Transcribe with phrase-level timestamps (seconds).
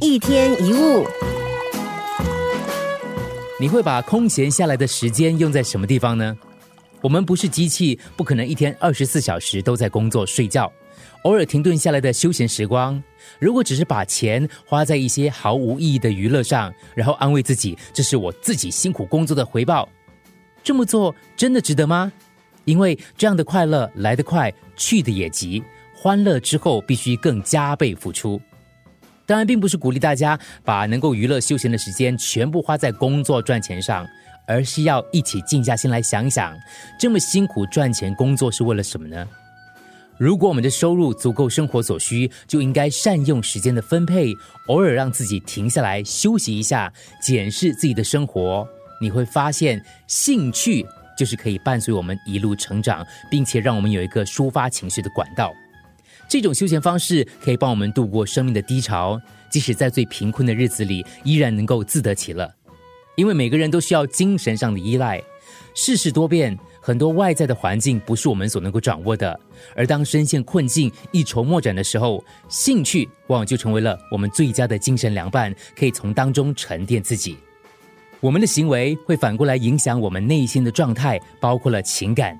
[0.00, 1.04] 一天一物，
[3.58, 6.36] 你会把空闲下来的时间用在什么地方呢？
[7.00, 10.72] 我们不是机器，不可能一天二十四小时都在工作睡觉。
[11.22, 13.02] 偶尔停顿下来的休闲时光，
[13.40, 19.88] 如果只是把钱花在一些毫无意义的娱乐上，然后安慰自己这是我自己辛苦工作的回报，
[20.62, 22.12] 这么做真的值得吗？
[22.66, 25.60] 因为这样的快乐来得快，去的也急，
[25.92, 28.40] 欢乐之后必须更加倍付出。
[29.28, 34.08] 当然，并不是鼓励大家把能够娱乐休闲的时间全部花在工作赚钱上，
[34.46, 36.56] 而是要一起静下心来想想，
[36.98, 39.28] 这么辛苦赚钱工作是为了什么呢？
[40.16, 44.32] 如果我们的收入足够生活所需，就应该善用时间的分配，
[44.68, 48.66] 偶尔让自己停下来休息一下，检视自己的生活。
[48.98, 50.86] 你会发现，兴趣
[51.18, 55.52] 就是可以伴随我们一路成长，并且让我们有一个抒发情绪的管道。
[56.28, 59.18] 这种休闲方式可以帮我们度过生命的低潮，
[59.50, 62.52] 即使在最贫困的日子里，依然能够自得其乐。
[63.16, 65.22] 因为每个人都需要精神上的依赖，
[65.74, 66.56] 世事多变。
[66.80, 69.38] 很多外在的环境不是我们所能够掌握的，
[69.74, 77.36] 而当深陷困境、一筹莫展的时候，兴趣往往就成为了我们最佳的精神良伴，可以从当中沉淀自己。
[78.20, 82.38] 我们的行为会反过来影响我们内心的状态，包括了情感。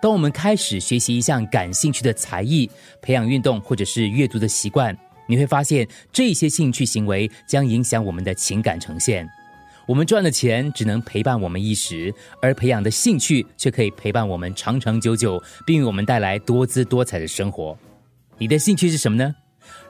[0.00, 9.28] 当我们开始学习一项感兴趣的才艺，培养运动或者是阅读的习惯，你会发现这些兴趣行为将影响我们的情感呈现。
[9.86, 17.76] 我们赚的钱只能陪伴我们一时，而培养的兴趣却可以陪伴我们长长久久，并为我们带来多姿多彩的生活。
[18.36, 19.34] 你的兴趣是什么呢？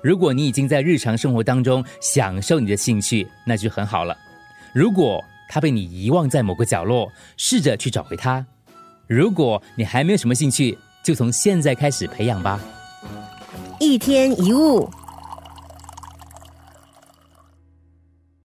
[0.02, 4.16] 如果你已经在日常生活当中享受你的兴趣，那就很好了。
[4.74, 8.46] 如果它被你遗忘在某个角落，试着去找回它。
[9.06, 12.60] 如果你还没有什么兴趣，就从现在开始培养吧。
[13.78, 14.90] 一天一物。